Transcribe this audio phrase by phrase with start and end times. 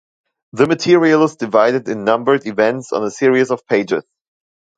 [0.53, 4.03] The material is divided in numbered "events" on a series of "pages".